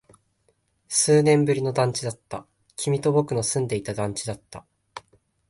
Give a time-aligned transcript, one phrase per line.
[0.87, 2.47] 数年ぶりの団地だった。
[2.75, 4.65] 君と僕の住んでいた団地だった。